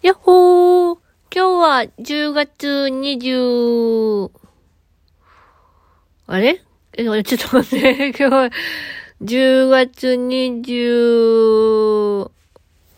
[0.00, 0.98] やっほー。
[1.34, 4.30] 今日は10月20、
[6.28, 6.62] あれ？
[6.92, 8.50] え、ちょっと待って、 今日は
[9.22, 12.30] 10月20、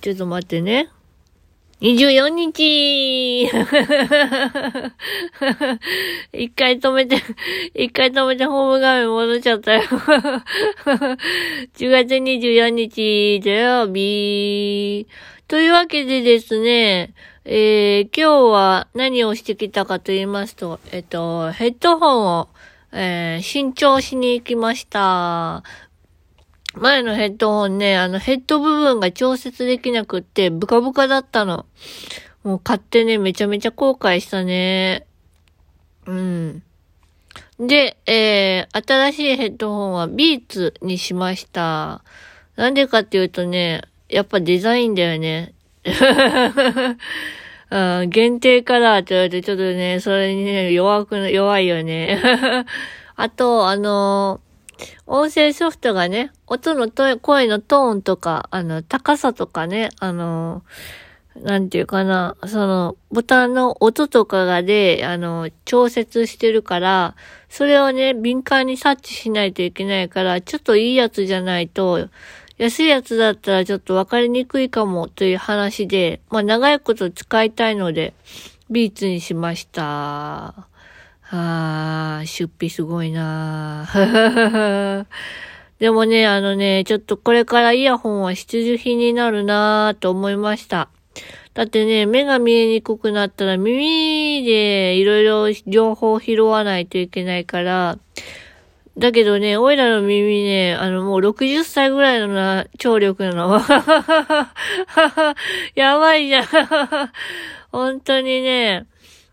[0.00, 0.90] ちょっと待ってね。
[1.80, 3.44] 24日
[6.32, 7.22] 一回止めて、
[7.72, 11.16] 一回止めてホーム画面戻っちゃったよ10
[11.90, 15.06] 月24日土曜日。
[15.46, 22.48] というわけでですね、えー、今日は何をしてきたかと言いますと、えっと、ヘッドホンを、
[22.90, 25.62] えー、新調しに行きました。
[26.74, 31.66] 前のヘッドホンね、あのヘッド部分が調節できなくって、ブカブカだったの。
[32.44, 35.06] もう買ってね、めちゃめちゃ後悔したね。
[36.06, 36.62] うん。
[37.58, 42.04] で、えー、新しいヘッドホンはビーツにしました。
[42.56, 45.54] なんでかっていうとね、やっぱデザインだよね。
[47.70, 52.20] うん、限定カラーって言われてちょっとね、それにね、弱く、弱いよね。
[53.16, 54.40] あと、あの
[55.06, 60.62] 音声ソフトがね、音のと声のトーンとか、あの、高さとかね、あの、
[61.42, 67.14] なんていうかな、その、ボタンの音とかがで、あの、調節してるから、
[67.48, 72.08] それをね、敏感に察知しないといけないから、ちょっといいやつじゃないと、
[72.58, 78.14] 安いやつだったらちょっとわかりにくいかもという話で、まあ長いこと使いたいので、
[78.68, 80.66] ビーツにしました。
[81.30, 83.86] あー、出費すごいな
[85.78, 90.88] でもね、あのね、ちょっとこれからイヤホンは必需品になるなーと思いました。
[91.54, 97.98] だってね、目が見えにくくなったら耳でいろいろ情報を拾わないといけないから、
[98.98, 103.62] だけどね、おいらの耳ね、あの、もう60歳ぐらいのな、聴力なの。
[105.76, 106.46] やばいじゃん。
[107.70, 108.86] 本当にね、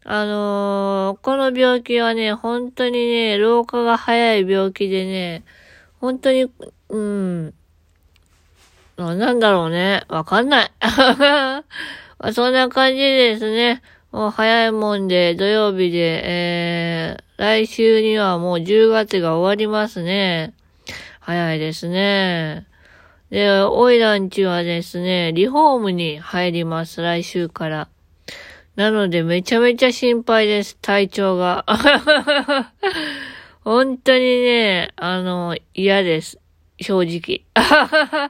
[0.08, 5.44] あのー、この病気はね、本当にね、老化が早い病気でね、
[6.00, 6.46] 本当に、
[6.90, 7.54] うん、
[8.98, 10.04] なんだろうね。
[10.08, 10.72] わかんない。
[12.34, 20.54] そんな感じですね、もう早いもんで、土曜日で、えー、来週にはもう10月が終わりますね。
[21.20, 22.68] 早いですね。
[23.32, 27.88] で、オイランチはですね、リフォームに入ります、来週から。
[28.76, 31.66] なので、めちゃめちゃ心配です、体調が。
[33.64, 36.40] 本当にね、あの、嫌です。
[36.82, 37.46] 正直。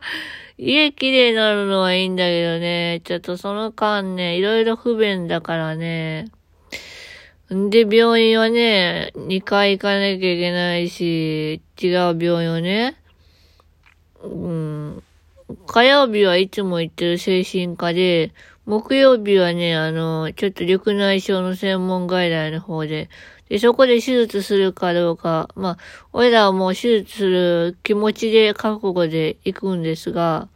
[0.58, 6.28] 家綺麗になるのはいいんだけどね、ちょっとその間ね、いろいろ不便だからね。
[7.54, 12.96] んで、病院はね、2回行かなきゃいけないし、違う病院をね。
[14.24, 15.04] うん。
[15.68, 18.32] 火曜日はいつも行ってる精神科で、
[18.66, 23.10] 木曜日はね、あの、ちょっと緑内障の専門外来の方で、
[23.48, 25.78] で、そこで手術するかどうか、まあ、
[26.14, 30.50] 俺らはもう手術する気持ちで覚悟で行くんですが、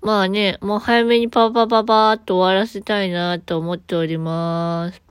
[0.00, 5.02] まあね、もう早めにパパパパーっと終わらせたいなと思っております。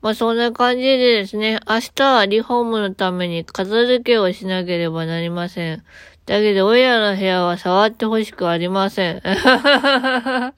[0.00, 5.84] まあそんな感じでですね、明日はリフォームのために片付けをしなければなりません。
[6.26, 9.22] だけど、親の部屋は触ってほしくありません。
[9.24, 10.52] あ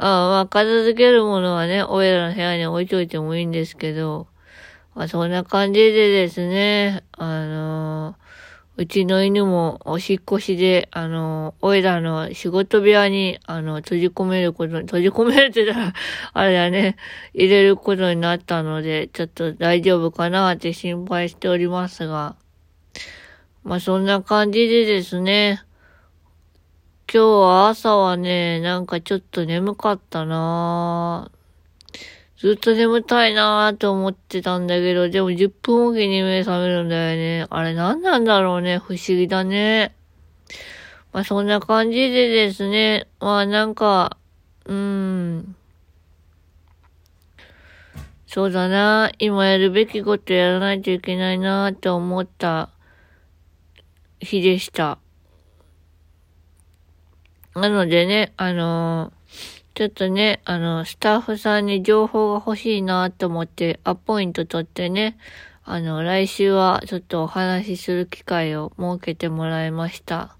[0.00, 4.28] まあ、片付けるものはね、親の部屋に置いといてもいいんですけど、
[4.94, 8.28] まあ、そんな感じでですね、あのー
[8.78, 15.92] うちの犬もおしっこしで、あの、おいらの仕事部屋に、あの、閉じ込めることに、閉じ込めるってたら、
[16.32, 16.94] あれだね、
[17.34, 22.36] 入れることになったので、ちょっと大丈夫かなって心配しておりますが、
[23.68, 25.62] まあ、そんな感じでですね、
[27.12, 32.38] 今日は朝はね、なんかちょっと眠かったなぁ。
[32.38, 37.46] ずっと眠たいなーと思ってたんだけど、でも10分おきに目覚めるんだよね。
[37.50, 38.78] あれ何なんだろうね。
[38.78, 39.94] 不思議だね。
[41.12, 43.06] まあそんな感じでですね。
[43.20, 44.16] まあなんか、
[44.64, 45.56] うーん。
[48.26, 49.12] そうだな。
[49.18, 52.70] 今やるべきことやらないといけないなぁと思った
[54.28, 54.98] 日でした。
[57.54, 59.18] なのでね、あのー
[59.78, 65.16] ちょっとね、あの、スタッフさんに情報が欲しいなと思って、アポイント取ってね、
[65.62, 70.36] あの、来週はちょっとお話しする機会を設けてもらいました。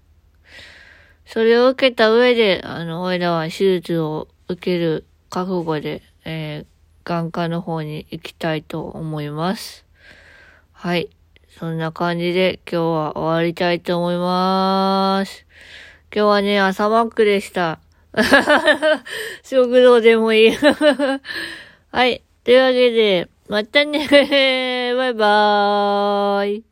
[1.25, 9.85] それを受けた上で、あの、俺らは手術を受ける覚悟で、えー、眼科の方に行きたいと思います。
[10.73, 11.09] はい。
[11.59, 15.45] そんな感じで今日は終わりたいと思います。
[16.15, 17.81] 今日はね、朝マックでした。
[19.43, 20.55] 食堂でもいい。
[21.91, 22.23] はい。
[22.45, 24.07] というわけで、またね。
[24.95, 26.63] バイバーイ。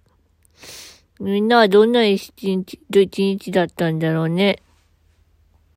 [1.20, 4.60] みんなはどんな一日、一日だったんだろうね。